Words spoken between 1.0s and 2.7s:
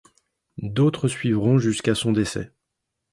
suivront jusqu'à son décès.